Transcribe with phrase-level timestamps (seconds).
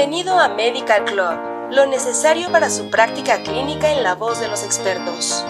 [0.00, 4.64] Bienvenido a Medical Club, lo necesario para su práctica clínica en la voz de los
[4.64, 5.44] expertos.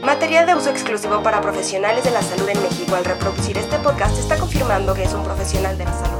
[0.00, 2.94] Material de uso exclusivo para profesionales de la salud en México.
[2.94, 6.18] Al reproducir este podcast está confirmando que es un profesional de la salud.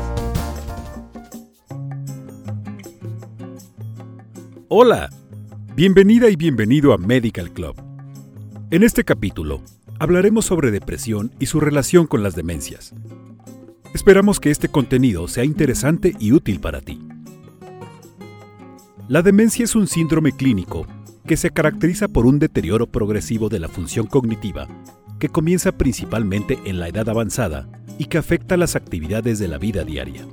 [4.66, 5.08] Hola,
[5.76, 7.76] bienvenida y bienvenido a Medical Club.
[8.72, 9.62] En este capítulo
[10.00, 12.94] hablaremos sobre depresión y su relación con las demencias.
[13.94, 16.98] Esperamos que este contenido sea interesante y útil para ti.
[19.08, 20.86] La demencia es un síndrome clínico
[21.26, 24.68] que se caracteriza por un deterioro progresivo de la función cognitiva
[25.18, 29.82] que comienza principalmente en la edad avanzada y que afecta las actividades de la vida
[29.82, 30.26] diaria.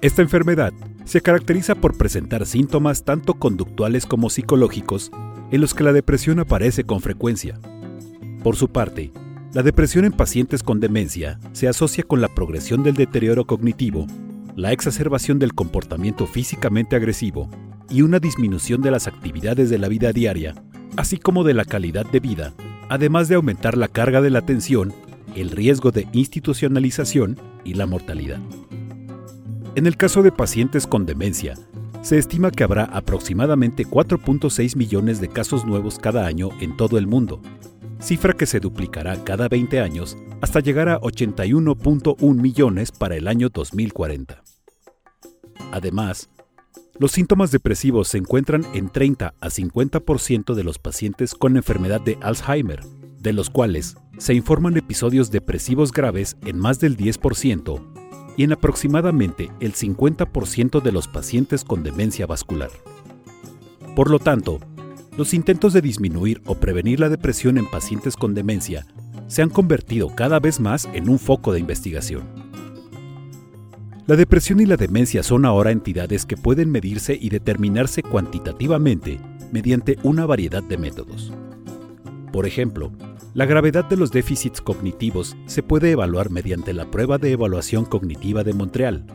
[0.00, 0.72] Esta enfermedad
[1.04, 5.10] se caracteriza por presentar síntomas tanto conductuales como psicológicos
[5.50, 7.60] en los que la depresión aparece con frecuencia.
[8.42, 9.12] Por su parte,
[9.52, 14.06] la depresión en pacientes con demencia se asocia con la progresión del deterioro cognitivo
[14.56, 17.48] la exacerbación del comportamiento físicamente agresivo
[17.90, 20.54] y una disminución de las actividades de la vida diaria,
[20.96, 22.54] así como de la calidad de vida,
[22.88, 24.92] además de aumentar la carga de la atención,
[25.34, 28.38] el riesgo de institucionalización y la mortalidad.
[29.74, 31.54] En el caso de pacientes con demencia,
[32.02, 37.06] se estima que habrá aproximadamente 4.6 millones de casos nuevos cada año en todo el
[37.08, 37.40] mundo,
[38.04, 43.48] cifra que se duplicará cada 20 años hasta llegar a 81.1 millones para el año
[43.48, 44.42] 2040.
[45.72, 46.28] Además,
[46.98, 52.18] los síntomas depresivos se encuentran en 30 a 50% de los pacientes con enfermedad de
[52.20, 52.84] Alzheimer,
[53.18, 57.82] de los cuales se informan episodios depresivos graves en más del 10%
[58.36, 62.70] y en aproximadamente el 50% de los pacientes con demencia vascular.
[63.96, 64.60] Por lo tanto,
[65.16, 68.86] los intentos de disminuir o prevenir la depresión en pacientes con demencia
[69.28, 72.24] se han convertido cada vez más en un foco de investigación.
[74.06, 79.18] La depresión y la demencia son ahora entidades que pueden medirse y determinarse cuantitativamente
[79.50, 81.32] mediante una variedad de métodos.
[82.32, 82.92] Por ejemplo,
[83.32, 88.44] la gravedad de los déficits cognitivos se puede evaluar mediante la prueba de evaluación cognitiva
[88.44, 89.06] de Montreal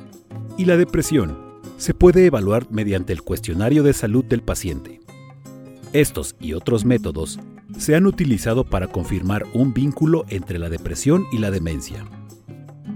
[0.58, 1.38] y la depresión
[1.78, 5.00] se puede evaluar mediante el cuestionario de salud del paciente.
[5.94, 7.40] Estos y otros métodos
[7.80, 12.06] se han utilizado para confirmar un vínculo entre la depresión y la demencia.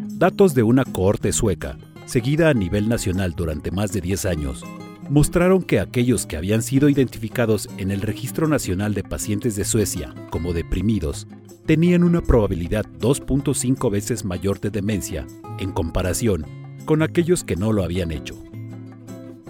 [0.09, 4.63] Datos de una cohorte sueca, seguida a nivel nacional durante más de 10 años,
[5.09, 10.13] mostraron que aquellos que habían sido identificados en el Registro Nacional de Pacientes de Suecia
[10.29, 11.25] como deprimidos
[11.65, 15.25] tenían una probabilidad 2.5 veces mayor de demencia
[15.57, 16.45] en comparación
[16.85, 18.35] con aquellos que no lo habían hecho.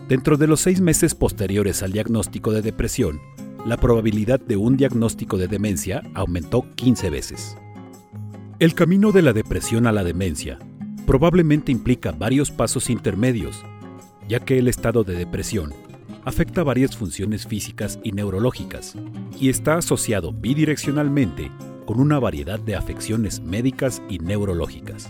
[0.07, 3.21] Dentro de los seis meses posteriores al diagnóstico de depresión,
[3.65, 7.57] la probabilidad de un diagnóstico de demencia aumentó 15 veces.
[8.59, 10.59] El camino de la depresión a la demencia
[11.05, 13.63] probablemente implica varios pasos intermedios,
[14.27, 15.73] ya que el estado de depresión
[16.25, 18.95] afecta varias funciones físicas y neurológicas
[19.39, 21.49] y está asociado bidireccionalmente
[21.85, 25.09] con una variedad de afecciones médicas y neurológicas.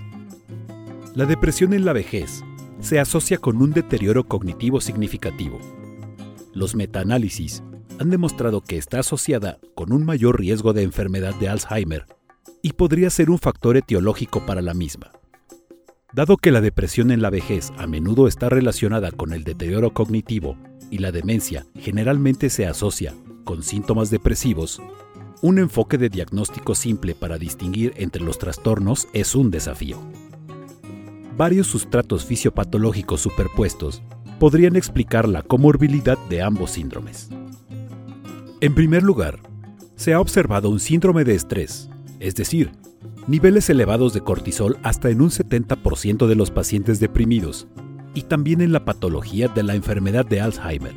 [1.15, 2.43] La depresión en la vejez
[2.79, 5.59] se asocia con un deterioro cognitivo significativo.
[6.53, 7.63] Los metaanálisis
[7.99, 12.05] han demostrado que está asociada con un mayor riesgo de enfermedad de Alzheimer
[12.61, 15.11] y podría ser un factor etiológico para la misma.
[16.13, 20.57] Dado que la depresión en la vejez a menudo está relacionada con el deterioro cognitivo
[20.91, 24.81] y la demencia generalmente se asocia con síntomas depresivos,
[25.41, 29.99] un enfoque de diagnóstico simple para distinguir entre los trastornos es un desafío.
[31.35, 34.03] Varios sustratos fisiopatológicos superpuestos
[34.39, 37.29] podrían explicar la comorbilidad de ambos síndromes.
[38.63, 39.41] En primer lugar,
[39.97, 41.89] se ha observado un síndrome de estrés,
[42.21, 42.71] es decir,
[43.27, 47.67] niveles elevados de cortisol hasta en un 70% de los pacientes deprimidos,
[48.13, 50.95] y también en la patología de la enfermedad de Alzheimer.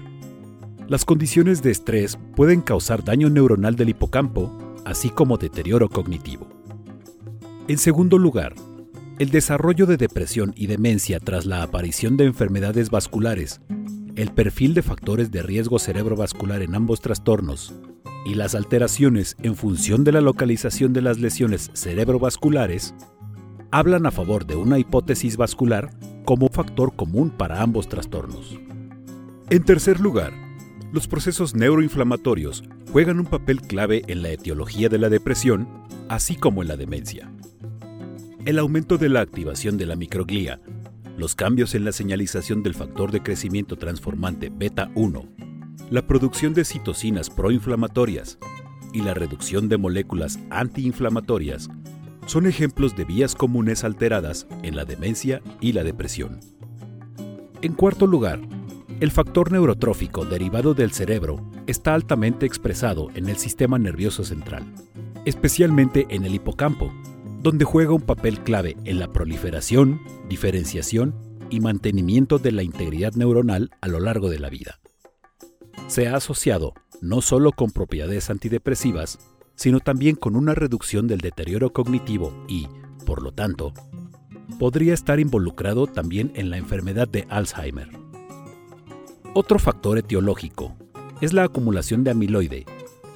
[0.86, 6.46] Las condiciones de estrés pueden causar daño neuronal del hipocampo, así como deterioro cognitivo.
[7.66, 8.54] En segundo lugar,
[9.18, 13.60] el desarrollo de depresión y demencia tras la aparición de enfermedades vasculares,
[14.16, 17.74] el perfil de factores de riesgo cerebrovascular en ambos trastornos,
[18.24, 22.94] y las alteraciones en función de la localización de las lesiones cerebrovasculares
[23.70, 25.90] hablan a favor de una hipótesis vascular
[26.24, 28.58] como factor común para ambos trastornos.
[29.50, 30.32] En tercer lugar,
[30.92, 35.68] los procesos neuroinflamatorios juegan un papel clave en la etiología de la depresión,
[36.08, 37.30] así como en la demencia.
[38.44, 40.60] El aumento de la activación de la microglía,
[41.16, 45.46] los cambios en la señalización del factor de crecimiento transformante beta 1
[45.90, 48.38] la producción de citocinas proinflamatorias
[48.92, 51.68] y la reducción de moléculas antiinflamatorias
[52.26, 56.40] son ejemplos de vías comunes alteradas en la demencia y la depresión.
[57.62, 58.40] En cuarto lugar,
[58.98, 61.36] el factor neurotrófico derivado del cerebro
[61.68, 64.64] está altamente expresado en el sistema nervioso central,
[65.24, 66.92] especialmente en el hipocampo,
[67.46, 71.14] donde juega un papel clave en la proliferación, diferenciación
[71.48, 74.80] y mantenimiento de la integridad neuronal a lo largo de la vida.
[75.86, 79.20] Se ha asociado no solo con propiedades antidepresivas,
[79.54, 82.66] sino también con una reducción del deterioro cognitivo y,
[83.04, 83.72] por lo tanto,
[84.58, 87.90] podría estar involucrado también en la enfermedad de Alzheimer.
[89.34, 90.74] Otro factor etiológico
[91.20, 92.66] es la acumulación de amiloide,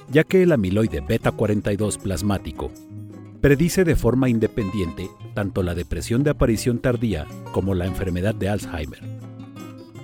[0.09, 2.71] ya que el amiloide beta 42 plasmático
[3.41, 9.01] predice de forma independiente tanto la depresión de aparición tardía como la enfermedad de Alzheimer.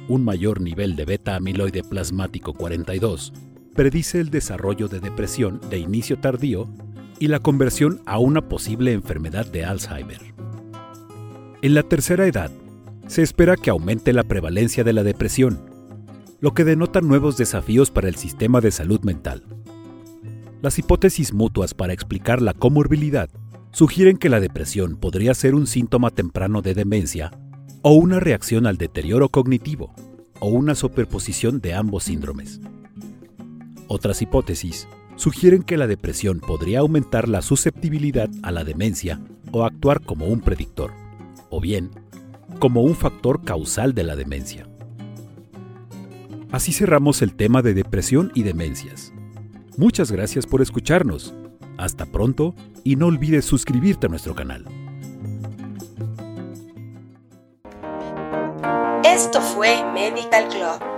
[0.08, 3.34] Un mayor nivel de beta amiloide plasmático 42
[3.76, 6.68] predice el desarrollo de depresión de inicio tardío
[7.20, 10.34] y la conversión a una posible enfermedad de Alzheimer.
[11.62, 12.52] En la tercera edad,
[13.06, 15.60] se espera que aumente la prevalencia de la depresión,
[16.40, 19.44] lo que denota nuevos desafíos para el sistema de salud mental.
[20.62, 23.30] Las hipótesis mutuas para explicar la comorbilidad
[23.72, 27.32] sugieren que la depresión podría ser un síntoma temprano de demencia
[27.84, 29.94] o una reacción al deterioro cognitivo
[30.40, 32.60] o una superposición de ambos síndromes.
[33.88, 39.22] Otras hipótesis sugieren que la depresión podría aumentar la susceptibilidad a la demencia
[39.52, 40.92] o actuar como un predictor,
[41.52, 41.92] o bien
[42.60, 44.68] como un factor causal de la demencia.
[46.52, 49.14] Así cerramos el tema de depresión y demencias.
[49.78, 51.36] Muchas gracias por escucharnos.
[51.78, 54.66] Hasta pronto y no olvides suscribirte a nuestro canal.
[59.04, 60.97] Esto fue Medical Club